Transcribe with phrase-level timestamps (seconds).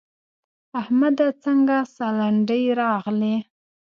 [0.81, 3.35] احمده څنګه سالنډی راغلې؟!